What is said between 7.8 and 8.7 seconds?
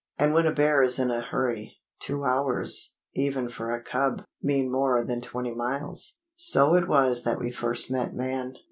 met man.